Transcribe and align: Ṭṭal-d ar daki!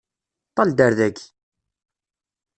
Ṭṭal-d 0.49 0.79
ar 0.85 0.93
daki! 0.97 1.27